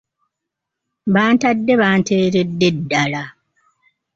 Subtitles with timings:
[1.13, 3.23] Bantadde banteeredde ddala.